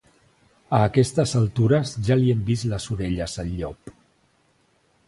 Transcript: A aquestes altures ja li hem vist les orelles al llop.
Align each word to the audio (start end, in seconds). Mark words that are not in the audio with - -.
A 0.77 0.79
aquestes 0.85 1.33
altures 1.41 1.91
ja 2.09 2.17
li 2.23 2.35
hem 2.35 2.43
vist 2.49 2.69
les 2.73 2.89
orelles 2.97 3.39
al 3.47 3.57
llop. 3.61 3.97